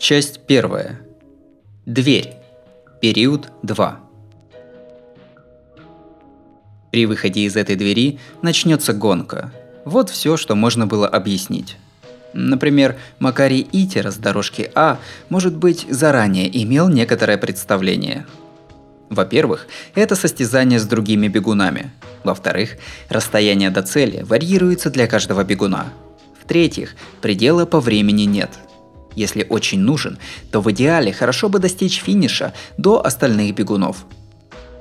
Часть 0.00 0.40
первая. 0.46 0.98
Дверь. 1.84 2.32
Период 3.02 3.48
2. 3.62 4.00
При 6.90 7.04
выходе 7.04 7.42
из 7.42 7.54
этой 7.54 7.76
двери 7.76 8.18
начнется 8.40 8.94
гонка. 8.94 9.52
Вот 9.84 10.08
все, 10.08 10.38
что 10.38 10.54
можно 10.54 10.86
было 10.86 11.06
объяснить. 11.06 11.76
Например, 12.32 12.96
Макарий 13.18 13.68
Итера 13.72 14.10
с 14.10 14.16
дорожки 14.16 14.70
А, 14.74 14.98
может 15.28 15.54
быть, 15.54 15.86
заранее 15.90 16.48
имел 16.62 16.88
некоторое 16.88 17.36
представление. 17.36 18.26
Во-первых, 19.10 19.66
это 19.94 20.16
состязание 20.16 20.78
с 20.78 20.86
другими 20.86 21.28
бегунами. 21.28 21.92
Во-вторых, 22.24 22.78
расстояние 23.10 23.68
до 23.68 23.82
цели 23.82 24.22
варьируется 24.22 24.88
для 24.88 25.06
каждого 25.06 25.44
бегуна. 25.44 25.92
В-третьих, 26.42 26.96
предела 27.20 27.66
по 27.66 27.80
времени 27.80 28.22
нет. 28.22 28.50
Если 29.16 29.46
очень 29.48 29.80
нужен, 29.80 30.18
то 30.50 30.60
в 30.60 30.70
идеале 30.70 31.12
хорошо 31.12 31.48
бы 31.48 31.58
достичь 31.58 32.00
финиша 32.00 32.52
до 32.76 33.04
остальных 33.04 33.54
бегунов– 33.54 34.04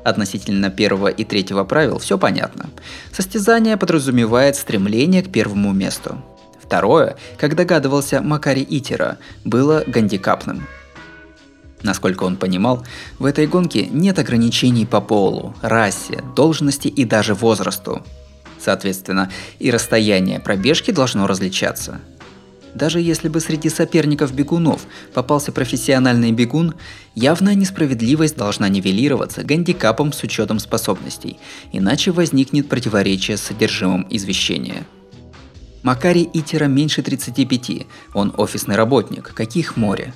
Относительно 0.04 0.70
первого 0.70 1.10
и 1.10 1.24
третьего 1.24 1.64
правил 1.64 2.00
все 2.00 2.18
понятно. 2.18 2.70
Состязание 3.12 3.78
подразумевает 3.78 4.56
стремление 4.56 5.22
к 5.22 5.32
первому 5.32 5.74
месту. 5.74 6.22
Второе, 6.62 7.18
как 7.38 7.56
догадывался 7.56 8.22
Макари 8.22 8.66
Итера, 8.70 9.18
было 9.44 9.84
гандикапным. 9.86 10.68
Насколько 11.82 12.24
он 12.24 12.38
понимал, 12.38 12.86
в 13.20 13.26
этой 13.26 13.48
гонке 13.48 13.88
нет 13.88 14.20
ограничений 14.20 14.86
по 14.86 15.02
полу, 15.02 15.56
расе, 15.62 16.24
должности 16.36 16.88
и 16.88 17.06
даже 17.06 17.34
возрасту. 17.34 18.04
Соответственно, 18.60 19.32
и 19.60 19.72
расстояние 19.72 20.40
пробежки 20.40 20.92
должно 20.92 21.28
различаться– 21.28 22.00
даже 22.76 23.00
если 23.00 23.30
бы 23.30 23.40
среди 23.40 23.70
соперников 23.70 24.34
бегунов 24.34 24.86
попался 25.14 25.52
профессиональный 25.52 26.32
бегун, 26.32 26.76
явная 27.16 27.56
несправедливость 27.56 28.38
должна 28.38 28.70
нивелироваться 28.70 29.44
гандикапом 29.44 30.14
с 30.14 30.24
учетом 30.24 30.60
способностей, 30.60 31.38
иначе 31.72 32.12
возникнет 32.12 32.70
противоречие 32.70 33.38
с 33.38 33.42
содержимым 33.42 34.06
извещения. 34.10 34.86
Макари 35.84 36.30
Итера 36.34 36.66
меньше 36.66 37.02
35, 37.02 37.88
он 38.14 38.34
офисный 38.38 38.76
работник, 38.76 39.34
каких 39.34 39.78
море. 39.78 40.14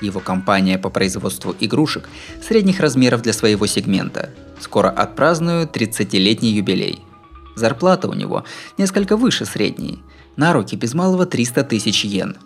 Его 0.00 0.20
компания 0.20 0.78
по 0.78 0.90
производству 0.90 1.54
игрушек 1.58 2.08
средних 2.46 2.80
размеров 2.80 3.22
для 3.22 3.32
своего 3.32 3.66
сегмента. 3.66 4.30
Скоро 4.60 4.90
отпразднуют 4.90 5.76
30-летний 5.76 6.52
юбилей. 6.52 7.00
Зарплата 7.56 8.08
у 8.08 8.14
него 8.14 8.44
несколько 8.78 9.16
выше 9.16 9.44
средней– 9.44 10.02
на 10.36 10.52
руки 10.52 10.76
без 10.76 10.94
малого 10.94 11.26
300 11.26 11.64
тысяч 11.64 12.04
йен. 12.04 12.36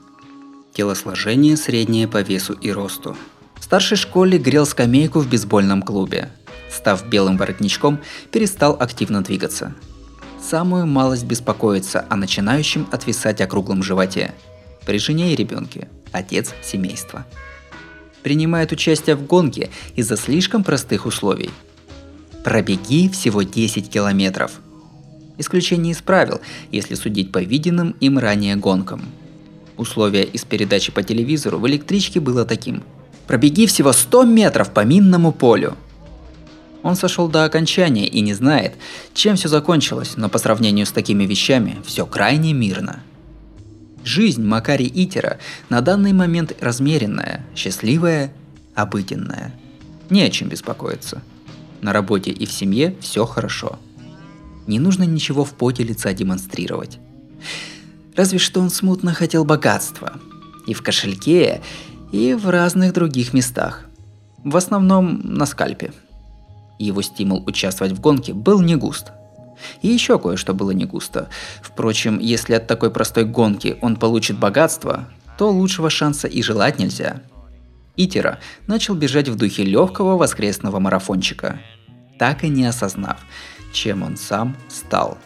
Телосложение 0.74 1.56
среднее 1.56 2.08
по 2.08 2.20
весу 2.20 2.54
и 2.54 2.70
росту. 2.70 3.16
В 3.58 3.64
старшей 3.64 3.96
школе 3.96 4.38
грел 4.38 4.66
скамейку 4.66 5.20
в 5.20 5.28
бейсбольном 5.28 5.82
клубе. 5.82 6.30
Став 6.70 7.06
белым 7.08 7.36
воротничком, 7.36 8.00
перестал 8.30 8.76
активно 8.78 9.22
двигаться. 9.22 9.74
Самую 10.42 10.86
малость 10.86 11.24
беспокоится 11.24 12.04
о 12.10 12.16
начинающем 12.16 12.86
отвисать 12.90 13.40
округлом 13.40 13.82
животе. 13.82 14.34
При 14.84 14.98
жене 14.98 15.32
и 15.32 15.36
ребенке. 15.36 15.88
Отец 16.12 16.54
семейства. 16.62 17.24
Принимает 18.22 18.72
участие 18.72 19.16
в 19.16 19.26
гонке 19.26 19.70
из-за 19.94 20.16
слишком 20.16 20.64
простых 20.64 21.06
условий. 21.06 21.50
Пробеги 22.44 23.08
всего 23.08 23.42
10 23.42 23.88
километров– 23.90 24.52
Исключение 25.38 25.92
из 25.92 26.00
правил, 26.00 26.40
если 26.72 26.94
судить 26.94 27.30
по 27.30 27.42
виденным 27.42 27.94
им 28.00 28.18
ранее 28.18 28.56
гонкам. 28.56 29.02
Условие 29.76 30.24
из 30.24 30.44
передачи 30.44 30.90
по 30.90 31.02
телевизору 31.02 31.58
в 31.58 31.68
электричке 31.68 32.20
было 32.20 32.46
таким. 32.46 32.82
«Пробеги 33.26 33.66
всего 33.66 33.92
100 33.92 34.24
метров 34.24 34.72
по 34.72 34.84
минному 34.84 35.32
полю!» 35.32 35.76
Он 36.82 36.94
сошел 36.96 37.28
до 37.28 37.44
окончания 37.44 38.06
и 38.06 38.20
не 38.20 38.32
знает, 38.32 38.74
чем 39.12 39.36
все 39.36 39.48
закончилось, 39.48 40.14
но 40.16 40.28
по 40.28 40.38
сравнению 40.38 40.86
с 40.86 40.92
такими 40.92 41.24
вещами 41.24 41.76
все 41.84 42.06
крайне 42.06 42.52
мирно. 42.52 43.02
Жизнь 44.04 44.44
Макари 44.44 44.90
Итера 44.94 45.38
на 45.68 45.80
данный 45.80 46.12
момент 46.12 46.56
размеренная, 46.60 47.44
счастливая, 47.56 48.32
обыденная. 48.74 49.52
Не 50.08 50.22
о 50.22 50.30
чем 50.30 50.48
беспокоиться. 50.48 51.22
На 51.82 51.92
работе 51.92 52.30
и 52.30 52.46
в 52.46 52.52
семье 52.52 52.94
все 53.00 53.26
хорошо– 53.26 53.78
не 54.66 54.78
нужно 54.78 55.04
ничего 55.04 55.44
в 55.44 55.54
поте 55.54 55.82
лица 55.82 56.12
демонстрировать. 56.12 56.98
Разве 58.14 58.38
что 58.38 58.60
он 58.60 58.70
смутно 58.70 59.12
хотел 59.12 59.44
богатства. 59.44 60.12
И 60.66 60.74
в 60.74 60.82
кошельке, 60.82 61.60
и 62.12 62.34
в 62.34 62.48
разных 62.48 62.92
других 62.92 63.32
местах. 63.32 63.84
В 64.42 64.56
основном 64.56 65.20
на 65.22 65.46
скальпе. 65.46 65.92
Его 66.78 67.02
стимул 67.02 67.42
участвовать 67.46 67.92
в 67.92 68.00
гонке 68.00 68.32
был 68.32 68.60
не 68.60 68.76
густ. 68.76 69.12
И 69.82 69.88
еще 69.88 70.18
кое-что 70.18 70.54
было 70.54 70.70
не 70.72 70.84
густо. 70.84 71.28
Впрочем, 71.62 72.18
если 72.18 72.54
от 72.54 72.66
такой 72.66 72.90
простой 72.90 73.24
гонки 73.24 73.78
он 73.80 73.96
получит 73.96 74.38
богатство, 74.38 75.08
то 75.38 75.50
лучшего 75.50 75.90
шанса 75.90 76.28
и 76.28 76.42
желать 76.42 76.78
нельзя. 76.78 77.22
Итера 77.96 78.38
начал 78.66 78.94
бежать 78.94 79.28
в 79.28 79.36
духе 79.36 79.64
легкого 79.64 80.18
воскресного 80.18 80.78
марафончика, 80.78 81.60
так 82.18 82.44
и 82.44 82.48
не 82.48 82.66
осознав, 82.66 83.20
чем 83.72 84.02
он 84.02 84.16
сам 84.16 84.56
стал. 84.68 85.18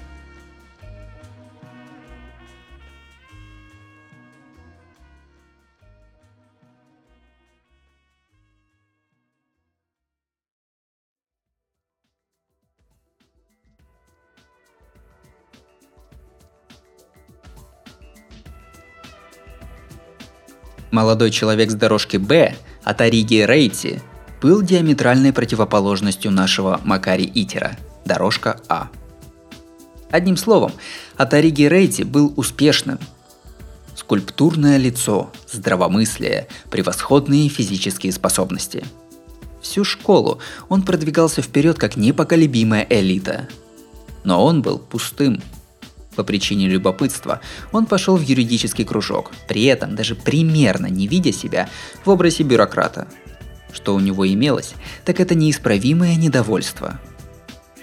Молодой 20.90 21.30
человек 21.30 21.70
с 21.70 21.74
дорожки 21.74 22.16
Б, 22.16 22.56
Атариги 22.82 23.44
Рейти, 23.46 24.00
был 24.42 24.60
диаметральной 24.60 25.32
противоположностью 25.32 26.32
нашего 26.32 26.80
Макари 26.84 27.30
Итера– 27.32 27.76
дорожка 28.04 28.60
А. 28.68 28.88
Одним 30.10 30.36
словом, 30.36 30.72
Атариги 31.16 31.62
Рейди 31.62 32.02
был 32.02 32.32
успешным. 32.36 32.98
Скульптурное 33.94 34.76
лицо, 34.76 35.30
здравомыслие, 35.50 36.48
превосходные 36.70 37.48
физические 37.48 38.12
способности. 38.12 38.84
Всю 39.62 39.84
школу 39.84 40.40
он 40.68 40.82
продвигался 40.82 41.42
вперед 41.42 41.78
как 41.78 41.96
непоколебимая 41.96 42.86
элита. 42.88 43.48
Но 44.24 44.44
он 44.44 44.62
был 44.62 44.78
пустым. 44.78 45.40
По 46.16 46.24
причине 46.24 46.66
любопытства 46.66 47.40
он 47.70 47.86
пошел 47.86 48.16
в 48.16 48.22
юридический 48.22 48.84
кружок, 48.84 49.30
при 49.46 49.64
этом 49.64 49.94
даже 49.94 50.16
примерно 50.16 50.86
не 50.86 51.06
видя 51.06 51.32
себя 51.32 51.68
в 52.04 52.10
образе 52.10 52.42
бюрократа. 52.42 53.06
Что 53.72 53.94
у 53.94 54.00
него 54.00 54.26
имелось, 54.26 54.74
так 55.04 55.20
это 55.20 55.36
неисправимое 55.36 56.16
недовольство– 56.16 56.98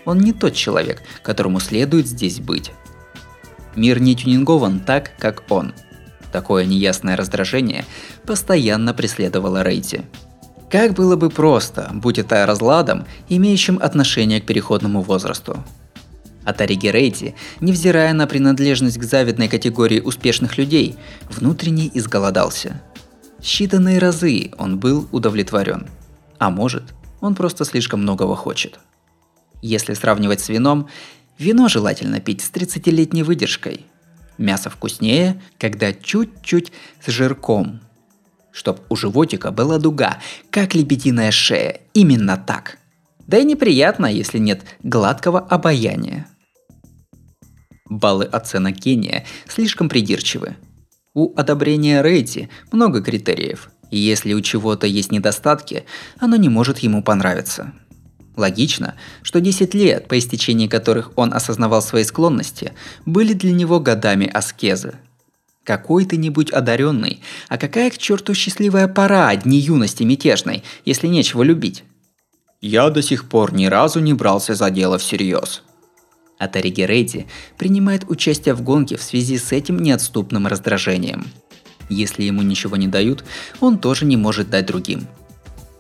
он 0.08 0.20
не 0.20 0.32
тот 0.32 0.54
человек, 0.54 1.04
которому 1.22 1.60
следует 1.60 2.08
здесь 2.08 2.40
быть. 2.40 2.72
Мир 3.76 4.00
не 4.00 4.16
тюнингован 4.16 4.80
так, 4.80 5.12
как 5.20 5.44
он. 5.50 5.74
Такое 6.32 6.66
неясное 6.66 7.18
раздражение 7.18 7.84
постоянно 8.26 8.94
преследовало 8.94 9.64
Рейти. 9.64 10.02
Как 10.72 10.94
было 10.94 11.16
бы 11.18 11.30
просто, 11.30 11.92
будь 11.94 12.20
это 12.20 12.46
разладом, 12.46 13.06
имеющим 13.28 13.80
отношение 13.82 14.42
к 14.42 14.46
переходному 14.46 15.02
возрасту. 15.02 15.64
Атариги 16.46 16.88
Рейти, 16.88 17.36
невзирая 17.60 18.14
на 18.14 18.28
принадлежность 18.28 18.98
к 18.98 19.04
завидной 19.04 19.50
категории 19.50 20.00
успешных 20.00 20.58
людей, 20.58 20.96
внутренне 21.30 21.92
изголодался. 21.94 22.82
Считанные 23.42 24.00
разы 24.00 24.52
он 24.58 24.80
был 24.80 25.08
удовлетворен. 25.12 25.88
А 26.40 26.50
может, 26.50 26.84
он 27.20 27.36
просто 27.36 27.66
слишком 27.66 28.02
многого 28.02 28.36
хочет. 28.36 28.80
Если 29.62 29.94
сравнивать 29.94 30.42
с 30.42 30.50
вином, 30.50 30.88
вино 31.38 31.68
желательно 31.68 32.20
пить 32.20 32.42
с 32.42 32.52
30-летней 32.52 33.24
выдержкой. 33.24 33.86
Мясо 34.38 34.70
вкуснее, 34.70 35.42
когда 35.58 35.94
чуть-чуть 35.94 36.72
с 37.04 37.10
жирком. 37.10 37.82
Чтоб 38.52 38.82
у 38.90 38.96
животика 38.96 39.52
была 39.52 39.78
дуга, 39.78 40.20
как 40.52 40.76
лебединая 40.76 41.32
шея, 41.32 41.82
именно 41.94 42.38
так. 42.38 42.78
Да 43.26 43.38
и 43.38 43.44
неприятно, 43.44 44.06
если 44.06 44.38
нет 44.38 44.64
гладкого 44.84 45.40
обаяния. 45.40 46.28
Баллы 47.90 48.26
оценок 48.26 48.76
гения 48.76 49.26
слишком 49.48 49.90
придирчивы. 49.90 50.56
У 51.14 51.34
одобрения 51.36 52.04
Рейти 52.04 52.50
много 52.72 53.02
критериев, 53.02 53.70
и 53.90 53.98
если 53.98 54.34
у 54.34 54.42
чего-то 54.42 54.86
есть 54.86 55.12
недостатки, 55.12 55.86
оно 56.20 56.36
не 56.36 56.50
может 56.50 56.80
ему 56.80 57.02
понравиться– 57.02 57.74
Логично, 58.38 58.94
что 59.24 59.42
10 59.42 59.74
лет, 59.74 60.08
по 60.08 60.18
истечении 60.18 60.68
которых 60.68 61.12
он 61.16 61.34
осознавал 61.34 61.82
свои 61.82 62.04
склонности, 62.04 62.74
были 63.06 63.34
для 63.34 63.52
него 63.52 63.80
годами 63.80 64.30
аскезы. 64.32 64.94
Какой 65.64 66.06
ты 66.06 66.18
нибудь 66.18 66.52
одаренный, 66.52 67.20
а 67.50 67.58
какая 67.58 67.90
к 67.90 67.98
черту 67.98 68.36
счастливая 68.36 68.88
пора 68.88 69.36
дни 69.36 69.58
юности 69.58 70.04
мятежной, 70.04 70.64
если 70.86 71.08
нечего 71.08 71.42
любить? 71.42 71.84
Я 72.62 72.90
до 72.92 73.02
сих 73.02 73.28
пор 73.28 73.54
ни 73.54 73.66
разу 73.66 74.00
не 74.00 74.14
брался 74.14 74.54
за 74.54 74.70
дело 74.70 75.00
всерьез. 75.00 75.64
А 76.38 76.48
Тариги 76.48 76.82
Рейди 76.82 77.26
принимает 77.58 78.06
участие 78.08 78.54
в 78.54 78.62
гонке 78.62 78.98
в 78.98 79.04
связи 79.04 79.40
с 79.40 79.52
этим 79.52 79.80
неотступным 79.80 80.46
раздражением. 80.46 81.26
Если 81.90 82.24
ему 82.24 82.44
ничего 82.44 82.76
не 82.78 82.88
дают, 82.88 83.24
он 83.60 83.80
тоже 83.80 84.06
не 84.06 84.16
может 84.16 84.52
дать 84.52 84.68
другим. 84.68 85.08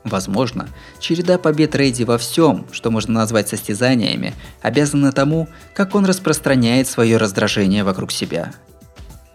Возможно, 0.07 0.67
череда 0.99 1.37
побед 1.37 1.75
Рейди 1.75 2.03
во 2.03 2.17
всем, 2.17 2.65
что 2.71 2.91
можно 2.91 3.13
назвать 3.13 3.49
состязаниями, 3.49 4.33
обязана 4.61 5.11
тому, 5.11 5.47
как 5.73 5.95
он 5.95 6.05
распространяет 6.05 6.87
свое 6.87 7.17
раздражение 7.17 7.83
вокруг 7.83 8.11
себя– 8.11 8.53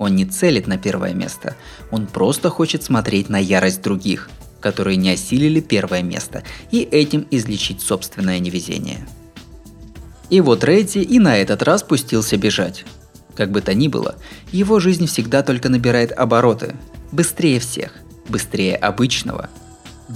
он 0.02 0.16
не 0.16 0.24
целит 0.24 0.66
на 0.66 0.78
первое 0.78 1.14
место, 1.14 1.54
он 1.92 2.08
просто 2.08 2.50
хочет 2.50 2.82
смотреть 2.82 3.28
на 3.28 3.38
ярость 3.38 3.82
других, 3.82 4.30
которые 4.60 4.96
не 4.96 5.10
осилили 5.10 5.60
первое 5.60 6.02
место, 6.02 6.42
и 6.72 6.80
этим 6.80 7.24
излечить 7.30 7.82
собственное 7.82 8.40
невезение. 8.40 9.06
И 10.28 10.40
вот 10.40 10.64
Редди 10.64 10.98
и 10.98 11.20
на 11.20 11.36
этот 11.36 11.62
раз 11.62 11.84
пустился 11.84 12.36
бежать. 12.36 12.84
Как 13.36 13.52
бы 13.52 13.60
то 13.60 13.74
ни 13.74 13.86
было, 13.86 14.16
его 14.50 14.80
жизнь 14.80 15.06
всегда 15.06 15.44
только 15.44 15.68
набирает 15.68 16.10
обороты. 16.10 16.74
Быстрее 17.12 17.60
всех, 17.60 17.92
быстрее 18.28 18.74
обычного, 18.74 19.50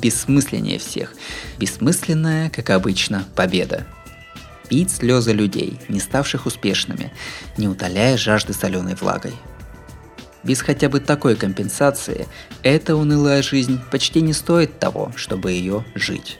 бессмысленнее 0.00 0.78
всех. 0.78 1.14
Бессмысленная, 1.58 2.50
как 2.50 2.70
обычно, 2.70 3.24
победа. 3.34 3.86
Пить 4.68 4.90
слезы 4.90 5.32
людей, 5.32 5.78
не 5.88 6.00
ставших 6.00 6.46
успешными, 6.46 7.12
не 7.56 7.68
утоляя 7.68 8.16
жажды 8.16 8.52
соленой 8.52 8.94
влагой– 8.94 9.34
без 10.46 10.62
хотя 10.62 10.88
бы 10.88 11.00
такой 11.00 11.34
компенсации 11.34 12.28
эта 12.62 12.94
унылая 12.94 13.42
жизнь 13.42 13.80
почти 13.90 14.20
не 14.20 14.32
стоит 14.32 14.78
того, 14.78 15.10
чтобы 15.16 15.50
ее 15.50 15.84
жить. 15.96 16.38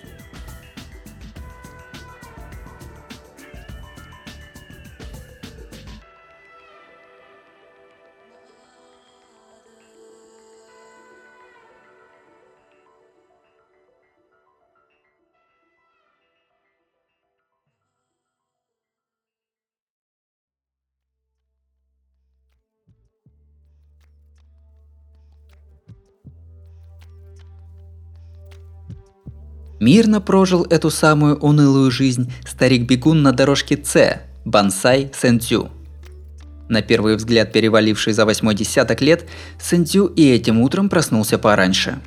Мирно 29.79 30.21
прожил 30.21 30.65
эту 30.65 30.91
самую 30.91 31.37
унылую 31.37 31.91
жизнь 31.91 32.33
старик-бегун 32.47 33.23
на 33.23 33.33
дорожке 33.33 33.79
С, 33.83 34.23
Бансай 34.45 35.11
Сэнцю. 35.15 35.71
На 36.69 36.83
первый 36.83 37.17
взгляд 37.17 37.53
переваливший 37.53 38.13
за 38.13 38.25
восьмой 38.25 38.55
десяток 38.55 39.01
лет, 39.01 39.27
Сэнцю 39.61 40.07
и 40.07 40.29
этим 40.29 40.61
утром 40.61 40.89
проснулся 40.89 41.39
пораньше. 41.39 42.01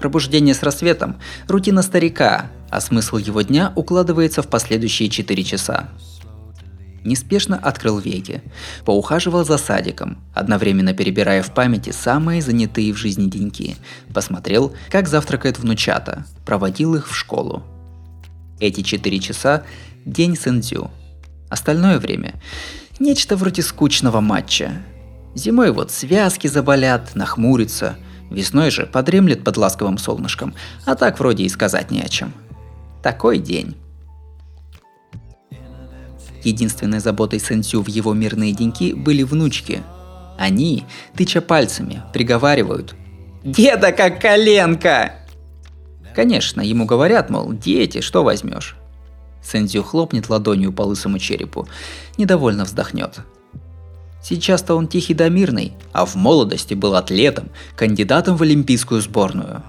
Пробуждение 0.00 0.54
с 0.54 0.62
рассветом– 0.62 1.20
рутина 1.48 1.82
старика, 1.82 2.50
а 2.70 2.80
смысл 2.80 3.18
его 3.18 3.42
дня 3.42 3.72
укладывается 3.76 4.42
в 4.42 4.48
последующие 4.48 5.08
4 5.08 5.44
часа. 5.44 5.90
Неспешно 7.04 7.56
открыл 7.56 7.98
веки, 7.98 8.42
поухаживал 8.84 9.44
за 9.44 9.56
садиком, 9.56 10.18
одновременно 10.34 10.92
перебирая 10.92 11.42
в 11.42 11.52
памяти 11.54 11.90
самые 11.90 12.42
занятые 12.42 12.92
в 12.92 12.96
жизни 12.96 13.28
деньки. 13.28 13.76
Посмотрел, 14.12 14.74
как 14.90 15.08
завтракает 15.08 15.58
внучата, 15.58 16.26
проводил 16.44 16.94
их 16.94 17.08
в 17.08 17.16
школу. 17.16 17.62
Эти 18.58 18.82
четыре 18.82 19.18
часа– 19.18 19.64
день 20.04 20.36
Сэндзю. 20.36 20.90
Остальное 21.48 21.98
время– 21.98 22.34
нечто 22.98 23.36
вроде 23.36 23.62
скучного 23.62 24.20
матча. 24.20 24.82
Зимой 25.34 25.72
вот 25.72 25.90
связки 25.90 26.48
заболят, 26.48 27.14
нахмурится, 27.14 27.96
весной 28.30 28.70
же 28.70 28.84
подремлет 28.84 29.42
под 29.42 29.56
ласковым 29.56 29.96
солнышком, 29.96 30.54
а 30.84 30.94
так 30.96 31.18
вроде 31.18 31.44
и 31.44 31.48
сказать 31.48 31.90
не 31.90 32.02
о 32.02 32.08
чем. 32.08 32.34
Такой 33.02 33.38
день. 33.38 33.76
Единственной 36.42 37.00
заботой 37.00 37.40
Сэнсю 37.40 37.82
в 37.82 37.88
его 37.88 38.14
мирные 38.14 38.52
деньки 38.52 38.92
были 38.92 39.22
внучки. 39.22 39.82
Они, 40.38 40.84
тыча 41.16 41.40
пальцами, 41.40 42.02
приговаривают 42.12 42.94
«Деда 43.44 43.92
как 43.92 44.20
коленка!» 44.20 45.14
Конечно, 46.14 46.60
ему 46.60 46.86
говорят, 46.86 47.30
мол, 47.30 47.52
дети, 47.52 48.00
что 48.00 48.24
возьмешь? 48.24 48.76
Сэнзю 49.42 49.82
хлопнет 49.82 50.28
ладонью 50.28 50.72
по 50.72 50.82
лысому 50.82 51.18
черепу, 51.18 51.68
недовольно 52.18 52.64
вздохнет. 52.64 53.20
Сейчас-то 54.22 54.74
он 54.74 54.86
тихий 54.86 55.14
да 55.14 55.28
мирный, 55.28 55.72
а 55.92 56.04
в 56.04 56.14
молодости 56.14 56.74
был 56.74 56.94
атлетом, 56.94 57.48
кандидатом 57.76 58.36
в 58.36 58.42
олимпийскую 58.42 59.00
сборную. 59.00 59.62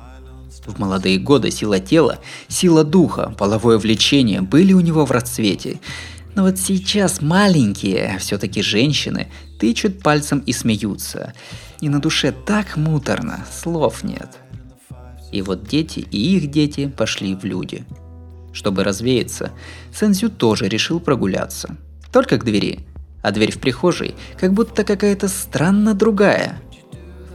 В 0.66 0.78
молодые 0.78 1.18
годы 1.18 1.52
сила 1.52 1.80
тела, 1.80 2.20
сила 2.48 2.84
духа, 2.84 3.34
половое 3.38 3.78
влечение 3.78 4.42
были 4.42 4.74
у 4.74 4.82
него 4.82 5.06
в 5.06 5.12
расцвете, 5.12 5.80
но 6.36 6.44
вот 6.44 6.58
сейчас 6.58 7.22
маленькие, 7.22 8.18
все-таки 8.20 8.62
женщины, 8.62 9.28
тычут 9.60 10.02
пальцем 10.02 10.40
и 10.40 10.54
смеются. 10.54 11.34
И 11.82 11.90
на 11.90 12.00
душе 12.00 12.32
так 12.32 12.78
муторно, 12.78 13.46
слов 13.52 14.04
нет. 14.04 14.38
И 15.32 15.42
вот 15.42 15.68
дети 15.68 16.00
и 16.00 16.38
их 16.38 16.52
дети 16.52 16.88
пошли 16.88 17.36
в 17.36 17.44
люди. 17.44 17.86
Чтобы 18.54 18.84
развеяться, 18.84 19.52
Сэнзю 19.94 20.30
тоже 20.30 20.68
решил 20.68 21.00
прогуляться. 21.00 21.78
Только 22.12 22.38
к 22.38 22.44
двери. 22.44 22.86
А 23.22 23.32
дверь 23.32 23.52
в 23.52 23.60
прихожей 23.60 24.16
как 24.40 24.54
будто 24.54 24.84
какая-то 24.84 25.28
странно 25.28 25.94
другая. 25.94 26.60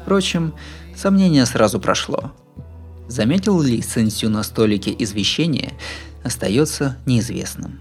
Впрочем, 0.02 0.54
сомнение 0.94 1.46
сразу 1.46 1.80
прошло. 1.80 2.32
Заметил 3.08 3.60
ли 3.60 3.82
Сэнсю 3.82 4.28
на 4.28 4.42
столике 4.42 4.94
извещение, 4.98 5.74
остается 6.24 6.96
неизвестным. 7.06 7.80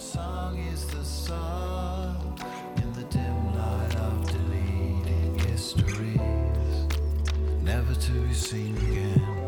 the 0.00 0.06
song 0.06 0.56
is 0.72 0.86
the 0.86 1.04
song 1.04 2.40
in 2.76 2.90
never 7.62 7.94
to 7.94 8.12
be 8.12 8.32
seen 8.32 8.74
again. 8.78 9.39